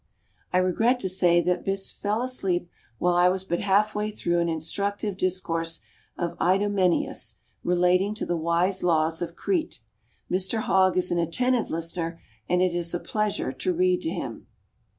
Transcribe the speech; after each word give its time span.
I 0.51 0.57
regret 0.57 0.99
to 1.01 1.07
say 1.09 1.41
that 1.41 1.63
Bysshe 1.63 1.93
fell 1.93 2.23
asleep 2.23 2.67
while 2.97 3.13
I 3.13 3.29
was 3.29 3.43
but 3.43 3.59
half 3.59 3.93
way 3.93 4.09
through 4.09 4.39
an 4.39 4.49
instructive 4.49 5.15
discourse 5.15 5.81
of 6.17 6.35
Idomeneius 6.39 7.35
relating 7.63 8.15
to 8.15 8.25
the 8.25 8.35
wise 8.35 8.83
laws 8.83 9.21
of 9.21 9.35
Crete. 9.35 9.79
Mr 10.31 10.61
Hogg 10.61 10.97
is 10.97 11.11
an 11.11 11.19
attentive 11.19 11.69
listener 11.69 12.19
and 12.49 12.63
it 12.63 12.73
is 12.73 12.95
a 12.95 12.99
pleasure 12.99 13.51
to 13.51 13.73
read 13.75 14.01
to 14.01 14.09
him. 14.09 14.47